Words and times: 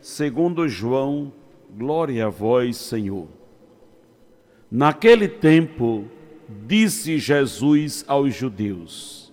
segundo 0.00 0.68
João, 0.68 1.32
glória 1.76 2.26
a 2.26 2.28
vós, 2.28 2.76
Senhor. 2.76 3.28
Naquele 4.70 5.28
tempo, 5.28 6.04
disse 6.66 7.18
Jesus 7.18 8.04
aos 8.06 8.34
judeus: 8.34 9.32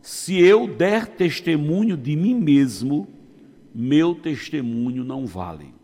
Se 0.00 0.38
eu 0.38 0.66
der 0.66 1.06
testemunho 1.06 1.96
de 1.96 2.14
mim 2.16 2.34
mesmo, 2.34 3.08
meu 3.74 4.14
testemunho 4.14 5.02
não 5.02 5.26
vale. 5.26 5.74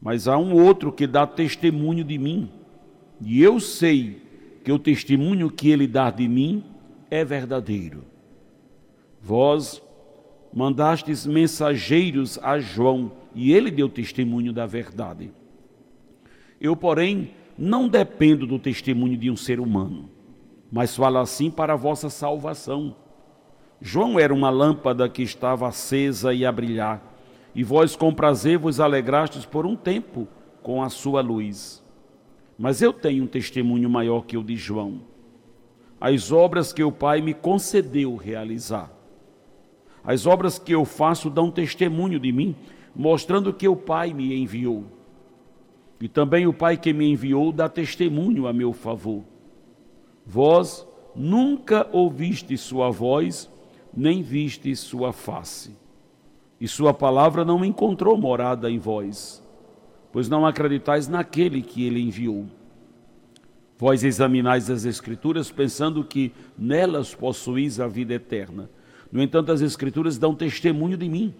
Mas 0.00 0.26
há 0.26 0.38
um 0.38 0.54
outro 0.54 0.90
que 0.90 1.06
dá 1.06 1.26
testemunho 1.26 2.02
de 2.02 2.16
mim 2.16 2.50
e 3.20 3.42
eu 3.42 3.60
sei 3.60 4.22
que 4.64 4.72
o 4.72 4.78
testemunho 4.78 5.50
que 5.50 5.68
ele 5.68 5.86
dá 5.86 6.10
de 6.10 6.26
mim 6.26 6.64
é 7.10 7.24
verdadeiro. 7.24 8.04
Vós 9.20 9.82
mandastes 10.52 11.26
mensageiros 11.26 12.38
a 12.42 12.58
João, 12.58 13.12
e 13.34 13.52
ele 13.52 13.70
deu 13.70 13.88
testemunho 13.88 14.52
da 14.52 14.66
verdade. 14.66 15.32
Eu, 16.60 16.76
porém, 16.76 17.30
não 17.56 17.88
dependo 17.88 18.46
do 18.46 18.58
testemunho 18.58 19.16
de 19.16 19.30
um 19.30 19.36
ser 19.36 19.60
humano, 19.60 20.10
mas 20.70 20.96
falo 20.96 21.18
assim 21.18 21.50
para 21.50 21.74
a 21.74 21.76
vossa 21.76 22.10
salvação. 22.10 22.96
João 23.80 24.18
era 24.18 24.34
uma 24.34 24.50
lâmpada 24.50 25.08
que 25.08 25.22
estava 25.22 25.68
acesa 25.68 26.34
e 26.34 26.44
a 26.44 26.52
brilhar, 26.52 27.02
e 27.54 27.62
vós 27.62 27.96
com 27.96 28.12
prazer 28.12 28.58
vos 28.58 28.80
alegrastes 28.80 29.44
por 29.44 29.66
um 29.66 29.76
tempo 29.76 30.28
com 30.62 30.82
a 30.82 30.88
sua 30.88 31.20
luz. 31.20 31.82
Mas 32.58 32.82
eu 32.82 32.92
tenho 32.92 33.24
um 33.24 33.26
testemunho 33.26 33.88
maior 33.88 34.26
que 34.26 34.36
o 34.36 34.44
de 34.44 34.56
João. 34.56 35.00
As 36.00 36.30
obras 36.30 36.72
que 36.72 36.84
o 36.84 36.92
Pai 36.92 37.20
me 37.20 37.32
concedeu 37.32 38.16
realizar. 38.16 38.99
As 40.04 40.26
obras 40.26 40.58
que 40.58 40.72
eu 40.72 40.84
faço 40.84 41.28
dão 41.28 41.50
testemunho 41.50 42.18
de 42.18 42.32
mim, 42.32 42.54
mostrando 42.94 43.52
que 43.52 43.68
o 43.68 43.76
Pai 43.76 44.12
me 44.12 44.34
enviou. 44.34 44.84
E 46.00 46.08
também 46.08 46.46
o 46.46 46.52
Pai 46.52 46.76
que 46.76 46.92
me 46.92 47.10
enviou 47.10 47.52
dá 47.52 47.68
testemunho 47.68 48.46
a 48.46 48.52
meu 48.52 48.72
favor. 48.72 49.22
Vós 50.24 50.86
nunca 51.14 51.88
ouviste 51.92 52.56
sua 52.56 52.90
voz, 52.90 53.50
nem 53.94 54.22
viste 54.22 54.74
sua 54.76 55.12
face. 55.12 55.76
E 56.60 56.68
sua 56.68 56.94
palavra 56.94 57.44
não 57.44 57.64
encontrou 57.64 58.16
morada 58.16 58.70
em 58.70 58.78
vós 58.78 59.42
pois 60.12 60.28
não 60.28 60.44
acreditais 60.44 61.08
naquele 61.08 61.62
que 61.62 61.84
ele 61.84 62.00
enviou. 62.00 62.46
Vós 63.78 64.04
examinais 64.04 64.68
as 64.70 64.84
Escrituras 64.84 65.50
pensando 65.50 66.04
que 66.04 66.32
nelas 66.58 67.14
possuís 67.14 67.80
a 67.80 67.86
vida 67.86 68.14
eterna. 68.14 68.68
No 69.10 69.22
entanto, 69.22 69.50
as 69.52 69.60
Escrituras 69.60 70.18
dão 70.18 70.34
testemunho 70.34 70.96
de 70.96 71.08
mim, 71.08 71.34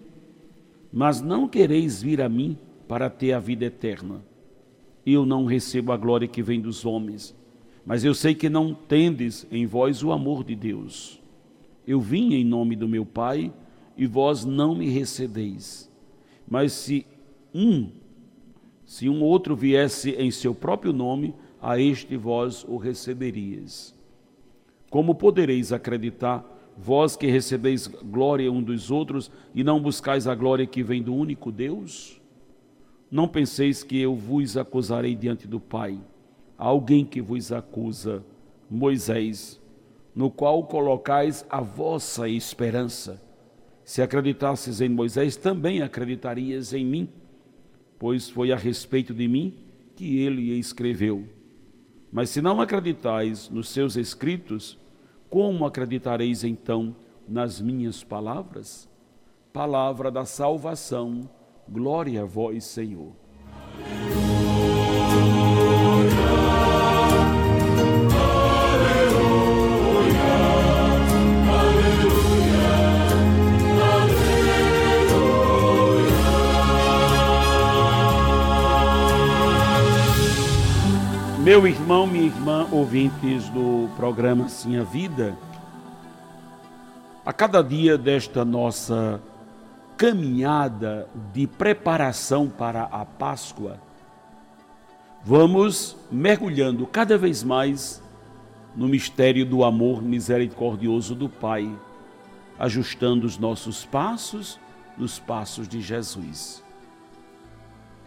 mas 0.93 1.21
não 1.21 1.47
quereis 1.47 2.03
vir 2.03 2.21
a 2.21 2.29
mim 2.29 2.59
para 2.89 3.09
ter 3.09 3.33
a 3.33 3.39
vida 3.39 3.65
eterna. 3.65 4.23
Eu 5.07 5.25
não 5.25 5.45
recebo 5.45 5.93
a 5.93 5.97
glória 5.97 6.29
que 6.29 6.43
vem 6.43 6.61
dos 6.61 6.85
homens, 6.85 7.35
mas 7.87 8.05
eu 8.05 8.15
sei 8.15 8.35
que 8.35 8.49
não 8.49 8.75
tendes 8.75 9.47
em 9.51 9.67
vós 9.67 10.03
o 10.03 10.13
amor 10.13 10.45
de 10.45 10.55
Deus. 10.55 11.21
Eu 11.87 12.01
vim 12.01 12.35
em 12.35 12.45
nome 12.45 12.77
do 12.77 12.89
meu 12.89 13.07
Pai 13.07 13.53
e 13.97 14.07
vós 14.07 14.45
não 14.45 14.75
me 14.75 14.89
recebeis. 14.89 15.91
Mas 16.49 16.73
se 16.73 17.07
um 17.55 17.91
se 18.91 19.09
um 19.09 19.23
outro 19.23 19.55
viesse 19.55 20.11
em 20.19 20.33
seu 20.33 20.53
próprio 20.53 20.93
nome, 20.93 21.33
a 21.63 21.79
este 21.79 22.17
vós 22.17 22.65
o 22.65 22.77
receberias. 22.77 23.95
Como 24.91 25.15
podereis 25.15 25.73
acreditar, 25.73 26.45
vós 26.77 27.17
que 27.17 27.27
recebeis 27.27 27.87
glória 27.87 28.51
um 28.51 28.63
dos 28.63 28.91
outros 28.91 29.31
e 29.55 29.63
não 29.63 29.81
buscais 29.81 30.27
a 30.27 30.35
glória 30.35 30.67
que 30.67 30.83
vem 30.83 31.03
do 31.03 31.15
único 31.15 31.53
Deus? 31.53 32.21
Não 33.11 33.27
penseis 33.27 33.83
que 33.83 34.01
eu 34.01 34.15
vos 34.15 34.57
acusarei 34.57 35.15
diante 35.15 35.47
do 35.47 35.59
Pai. 35.59 35.99
Há 36.57 36.67
alguém 36.67 37.05
que 37.05 37.21
vos 37.21 37.51
acusa, 37.53 38.25
Moisés, 38.71 39.61
no 40.15 40.31
qual 40.31 40.65
colocais 40.65 41.45
a 41.51 41.61
vossa 41.61 42.29
esperança. 42.29 43.21
Se 43.85 44.03
acreditasses 44.03 44.81
em 44.81 44.89
Moisés, 44.89 45.37
também 45.37 45.83
acreditarias 45.83 46.73
em 46.73 46.85
mim 46.85 47.09
pois 48.01 48.31
foi 48.31 48.51
a 48.51 48.57
respeito 48.57 49.13
de 49.13 49.29
mim 49.29 49.55
que 49.95 50.21
ele 50.21 50.59
escreveu. 50.59 51.29
Mas 52.11 52.31
se 52.31 52.41
não 52.41 52.59
acreditais 52.59 53.51
nos 53.51 53.69
seus 53.69 53.95
escritos, 53.95 54.79
como 55.31 55.65
acreditareis 55.65 56.43
então 56.43 56.95
nas 57.27 57.61
minhas 57.61 58.03
palavras? 58.03 58.91
Palavra 59.53 60.11
da 60.11 60.25
salvação, 60.25 61.31
glória 61.69 62.23
a 62.23 62.27
vós, 62.27 62.65
Senhor. 62.65 63.20
Irmão, 81.91 82.07
minha 82.07 82.27
irmã, 82.27 82.69
ouvintes 82.71 83.49
do 83.49 83.89
programa 83.97 84.49
Sim 84.49 84.77
a 84.77 84.85
Vida, 84.85 85.37
a 87.27 87.33
cada 87.33 87.63
dia 87.63 87.99
desta 87.99 88.45
nossa 88.45 89.21
caminhada 89.97 91.09
de 91.33 91.49
preparação 91.49 92.49
para 92.49 92.85
a 92.85 93.05
Páscoa, 93.05 93.81
vamos 95.25 95.97
mergulhando 96.13 96.87
cada 96.87 97.19
vez 97.19 97.43
mais 97.43 98.01
no 98.77 98.87
mistério 98.87 99.45
do 99.45 99.65
amor 99.65 100.01
misericordioso 100.01 101.13
do 101.17 101.29
Pai, 101.29 101.69
ajustando 102.57 103.27
os 103.27 103.37
nossos 103.37 103.85
passos 103.85 104.61
nos 104.97 105.19
passos 105.19 105.67
de 105.67 105.81
Jesus. 105.81 106.63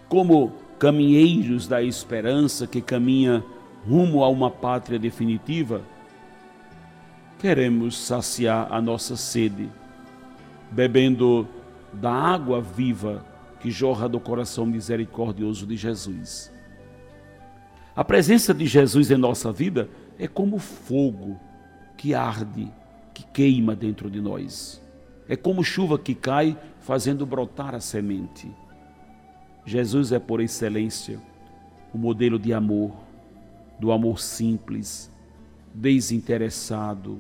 Como 0.08 0.54
caminheiros 0.80 1.68
da 1.68 1.84
esperança 1.84 2.66
que 2.66 2.82
caminha 2.82 3.44
rumo 3.88 4.24
a 4.24 4.30
uma 4.30 4.50
pátria 4.50 4.98
definitiva, 4.98 5.82
queremos 7.40 7.98
saciar 7.98 8.72
a 8.72 8.82
nossa 8.82 9.16
sede, 9.16 9.70
bebendo 10.72 11.48
da 11.92 12.12
água 12.12 12.62
viva 12.62 13.26
que 13.60 13.70
jorra 13.70 14.08
do 14.08 14.20
coração 14.20 14.66
misericordioso 14.66 15.66
de 15.68 15.76
Jesus. 15.76 16.52
A 17.96 18.04
presença 18.04 18.54
de 18.54 18.66
Jesus 18.66 19.12
em 19.12 19.18
nossa 19.18 19.52
vida 19.52 19.90
é 20.18 20.28
como 20.28 20.58
fogo 20.58 21.40
que 21.96 22.14
arde, 22.14 22.72
que 23.14 23.24
queima 23.24 23.76
dentro 23.76 24.10
de 24.10 24.20
nós. 24.20 24.82
É 25.30 25.36
como 25.36 25.64
chuva 25.64 26.00
que 26.00 26.16
cai 26.16 26.58
fazendo 26.80 27.26
brotar 27.26 27.76
a 27.76 27.80
semente. 27.80 28.52
Jesus 29.66 30.12
é 30.12 30.20
por 30.20 30.42
excelência 30.42 31.20
o 31.94 31.98
modelo 31.98 32.40
de 32.40 32.52
amor, 32.54 32.92
do 33.80 33.92
amor 33.92 34.20
simples, 34.20 35.12
desinteressado, 35.74 37.20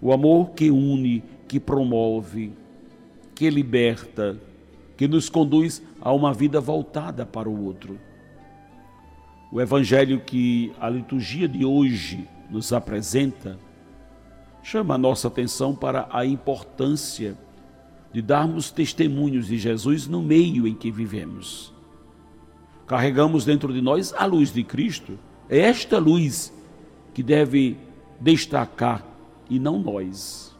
o 0.00 0.12
amor 0.12 0.50
que 0.50 0.70
une, 0.70 1.22
que 1.46 1.60
promove, 1.60 2.52
que 3.34 3.50
liberta, 3.50 4.38
que 4.96 5.08
nos 5.08 5.28
conduz 5.28 5.82
a 6.00 6.12
uma 6.12 6.32
vida 6.32 6.60
voltada 6.60 7.26
para 7.26 7.48
o 7.48 7.64
outro. 7.64 7.98
O 9.52 9.60
evangelho 9.60 10.20
que 10.20 10.72
a 10.80 10.88
liturgia 10.88 11.48
de 11.48 11.64
hoje 11.64 12.28
nos 12.50 12.72
apresenta 12.72 13.58
chama 14.62 14.94
a 14.94 14.98
nossa 14.98 15.28
atenção 15.28 15.74
para 15.74 16.08
a 16.10 16.24
importância 16.24 17.36
de 18.12 18.20
darmos 18.20 18.70
testemunhos 18.70 19.46
de 19.46 19.58
Jesus 19.58 20.06
no 20.06 20.22
meio 20.22 20.66
em 20.66 20.74
que 20.74 20.90
vivemos. 20.90 21.72
Carregamos 22.86 23.44
dentro 23.44 23.72
de 23.72 23.80
nós 23.80 24.12
a 24.12 24.26
luz 24.26 24.52
de 24.52 24.64
Cristo. 24.64 25.18
É 25.50 25.58
esta 25.58 25.98
luz 25.98 26.52
que 27.12 27.24
deve 27.24 27.76
destacar 28.20 29.04
e 29.48 29.58
não 29.58 29.80
nós. 29.80 30.56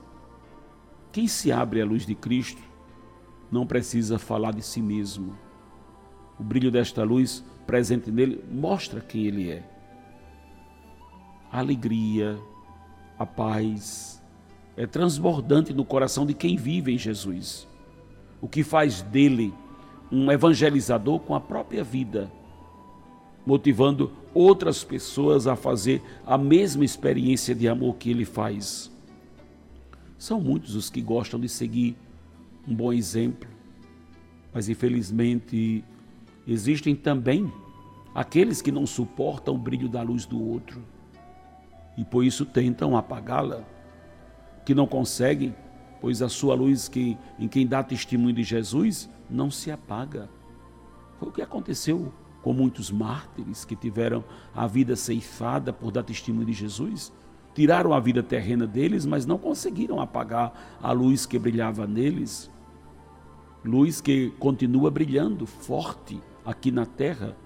Quem 1.12 1.28
se 1.28 1.52
abre 1.52 1.80
à 1.80 1.84
luz 1.84 2.04
de 2.04 2.16
Cristo 2.16 2.60
não 3.52 3.64
precisa 3.64 4.18
falar 4.18 4.52
de 4.52 4.62
si 4.62 4.82
mesmo. 4.82 5.38
O 6.40 6.42
brilho 6.42 6.72
desta 6.72 7.04
luz 7.04 7.44
presente 7.68 8.10
nele 8.10 8.42
mostra 8.50 9.00
quem 9.00 9.26
ele 9.26 9.48
é. 9.48 9.62
A 11.52 11.60
alegria, 11.60 12.36
a 13.16 13.24
paz 13.24 14.20
é 14.76 14.88
transbordante 14.88 15.72
no 15.72 15.84
coração 15.84 16.26
de 16.26 16.34
quem 16.34 16.56
vive 16.56 16.92
em 16.92 16.98
Jesus. 16.98 17.68
O 18.40 18.48
que 18.48 18.64
faz 18.64 19.02
dele 19.02 19.54
um 20.10 20.32
evangelizador 20.32 21.20
com 21.20 21.32
a 21.32 21.40
própria 21.40 21.84
vida, 21.84 22.28
motivando 23.50 24.12
outras 24.32 24.84
pessoas 24.84 25.48
a 25.48 25.56
fazer 25.56 26.00
a 26.24 26.38
mesma 26.38 26.84
experiência 26.84 27.52
de 27.52 27.66
amor 27.66 27.96
que 27.96 28.08
ele 28.08 28.24
faz. 28.24 28.92
São 30.16 30.40
muitos 30.40 30.76
os 30.76 30.88
que 30.88 31.02
gostam 31.02 31.40
de 31.40 31.48
seguir 31.48 31.96
um 32.68 32.72
bom 32.72 32.92
exemplo, 32.92 33.50
mas 34.54 34.68
infelizmente 34.68 35.82
existem 36.46 36.94
também 36.94 37.52
aqueles 38.14 38.62
que 38.62 38.70
não 38.70 38.86
suportam 38.86 39.56
o 39.56 39.58
brilho 39.58 39.88
da 39.88 40.00
luz 40.00 40.24
do 40.24 40.40
outro 40.40 40.80
e 41.98 42.04
por 42.04 42.24
isso 42.24 42.46
tentam 42.46 42.96
apagá-la, 42.96 43.64
que 44.64 44.76
não 44.76 44.86
conseguem, 44.86 45.52
pois 46.00 46.22
a 46.22 46.28
sua 46.28 46.54
luz 46.54 46.88
que 46.88 47.18
em 47.36 47.48
quem 47.48 47.66
dá 47.66 47.82
testemunho 47.82 48.32
de 48.32 48.44
Jesus 48.44 49.10
não 49.28 49.50
se 49.50 49.72
apaga. 49.72 50.30
Foi 51.18 51.28
o 51.28 51.32
que 51.32 51.42
aconteceu 51.42 52.12
com 52.42 52.52
muitos 52.52 52.90
mártires 52.90 53.64
que 53.64 53.76
tiveram 53.76 54.24
a 54.54 54.66
vida 54.66 54.96
ceifada 54.96 55.72
por 55.72 55.90
dar 55.90 56.02
testemunho 56.02 56.46
de 56.46 56.52
Jesus. 56.52 57.12
Tiraram 57.54 57.92
a 57.92 58.00
vida 58.00 58.22
terrena 58.22 58.66
deles, 58.66 59.04
mas 59.04 59.26
não 59.26 59.36
conseguiram 59.36 60.00
apagar 60.00 60.78
a 60.80 60.92
luz 60.92 61.26
que 61.26 61.38
brilhava 61.38 61.86
neles. 61.86 62.50
Luz 63.64 64.00
que 64.00 64.30
continua 64.38 64.90
brilhando 64.90 65.44
forte 65.46 66.20
aqui 66.44 66.70
na 66.70 66.86
terra, 66.86 67.36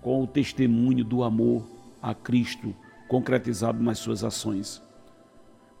com 0.00 0.22
o 0.22 0.26
testemunho 0.26 1.04
do 1.04 1.24
amor 1.24 1.66
a 2.00 2.14
Cristo 2.14 2.74
concretizado 3.08 3.82
nas 3.82 3.98
suas 3.98 4.22
ações. 4.22 4.82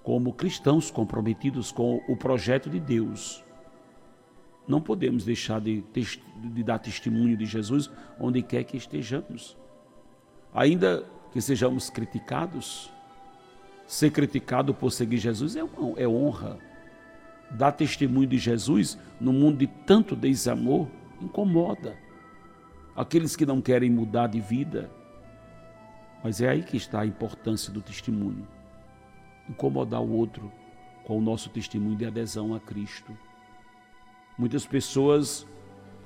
Como 0.02 0.32
cristãos 0.32 0.90
comprometidos 0.90 1.70
com 1.70 2.02
o 2.08 2.16
projeto 2.16 2.68
de 2.70 2.80
Deus, 2.80 3.43
não 4.66 4.80
podemos 4.80 5.24
deixar 5.24 5.60
de, 5.60 5.84
de 5.92 6.62
dar 6.62 6.78
testemunho 6.78 7.36
de 7.36 7.44
Jesus 7.44 7.90
onde 8.18 8.42
quer 8.42 8.64
que 8.64 8.76
estejamos. 8.76 9.56
Ainda 10.52 11.04
que 11.32 11.40
sejamos 11.40 11.90
criticados, 11.90 12.90
ser 13.86 14.10
criticado 14.10 14.72
por 14.72 14.90
seguir 14.90 15.18
Jesus 15.18 15.56
é, 15.56 15.64
uma, 15.64 15.98
é 15.98 16.08
honra. 16.08 16.58
Dar 17.50 17.72
testemunho 17.72 18.26
de 18.26 18.38
Jesus 18.38 18.98
no 19.20 19.32
mundo 19.32 19.58
de 19.58 19.66
tanto 19.66 20.16
desamor 20.16 20.88
incomoda. 21.20 21.96
Aqueles 22.96 23.36
que 23.36 23.44
não 23.44 23.60
querem 23.60 23.90
mudar 23.90 24.28
de 24.28 24.40
vida. 24.40 24.90
Mas 26.22 26.40
é 26.40 26.48
aí 26.48 26.62
que 26.62 26.76
está 26.76 27.00
a 27.00 27.06
importância 27.06 27.72
do 27.72 27.82
testemunho. 27.82 28.46
Incomodar 29.48 30.00
o 30.00 30.10
outro 30.10 30.50
com 31.04 31.18
o 31.18 31.20
nosso 31.20 31.50
testemunho 31.50 31.96
de 31.96 32.06
adesão 32.06 32.54
a 32.54 32.60
Cristo. 32.60 33.14
Muitas 34.36 34.66
pessoas 34.66 35.46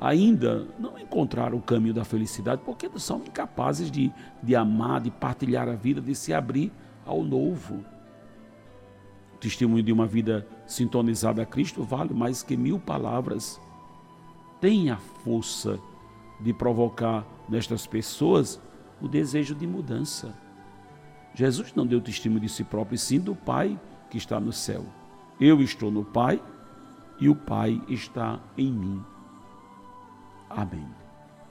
ainda 0.01 0.67
não 0.79 0.99
encontraram 0.99 1.59
o 1.59 1.63
caminho 1.63 1.95
da 1.95 2.05
felicidade 2.05 2.63
porque 2.65 2.89
são 2.99 3.19
incapazes 3.19 3.91
de, 3.91 4.13
de 4.43 4.55
amar, 4.55 5.01
de 5.01 5.11
partilhar 5.11 5.69
a 5.69 5.75
vida, 5.75 6.01
de 6.01 6.15
se 6.15 6.33
abrir 6.33 6.73
ao 7.05 7.23
novo. 7.23 7.85
O 9.35 9.39
testemunho 9.39 9.83
de 9.83 9.93
uma 9.93 10.07
vida 10.07 10.47
sintonizada 10.67 11.43
a 11.43 11.47
Cristo 11.47 11.83
vale 11.83 12.13
mais 12.13 12.43
que 12.43 12.57
mil 12.57 12.79
palavras. 12.79 13.61
Tem 14.61 14.91
a 14.91 14.97
força 14.97 15.79
de 16.41 16.53
provocar 16.53 17.27
nestas 17.49 17.87
pessoas 17.87 18.61
o 19.01 19.09
desejo 19.09 19.55
de 19.55 19.67
mudança. 19.67 20.37
Jesus 21.35 21.73
não 21.75 21.87
deu 21.87 22.01
testemunho 22.01 22.41
de 22.41 22.49
si 22.49 22.65
próprio, 22.65 22.97
e 22.97 22.99
sim 22.99 23.21
do 23.21 23.35
Pai 23.35 23.79
que 24.11 24.19
está 24.19 24.41
no 24.41 24.53
céu. 24.53 24.85
Eu 25.41 25.61
estou 25.63 25.91
no 25.91 26.05
Pai 26.05 26.43
e 27.21 27.29
o 27.29 27.35
Pai 27.35 27.81
está 27.89 28.41
em 28.57 28.73
mim. 28.73 29.05
Amém. 30.49 31.08